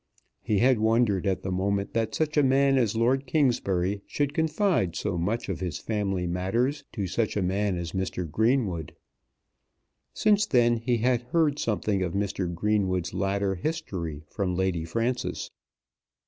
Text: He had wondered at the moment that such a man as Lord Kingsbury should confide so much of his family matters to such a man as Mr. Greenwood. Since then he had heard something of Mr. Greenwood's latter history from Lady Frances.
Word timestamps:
He 0.41 0.57
had 0.57 0.79
wondered 0.79 1.27
at 1.27 1.43
the 1.43 1.51
moment 1.51 1.93
that 1.93 2.15
such 2.15 2.35
a 2.35 2.41
man 2.41 2.75
as 2.79 2.95
Lord 2.95 3.27
Kingsbury 3.27 4.01
should 4.07 4.33
confide 4.33 4.95
so 4.95 5.15
much 5.15 5.47
of 5.47 5.59
his 5.59 5.77
family 5.77 6.25
matters 6.25 6.83
to 6.93 7.05
such 7.05 7.37
a 7.37 7.43
man 7.43 7.77
as 7.77 7.91
Mr. 7.91 8.27
Greenwood. 8.27 8.95
Since 10.11 10.47
then 10.47 10.77
he 10.77 10.97
had 10.97 11.21
heard 11.21 11.59
something 11.59 12.01
of 12.01 12.13
Mr. 12.13 12.51
Greenwood's 12.51 13.13
latter 13.13 13.53
history 13.53 14.23
from 14.27 14.55
Lady 14.55 14.85
Frances. 14.85 15.51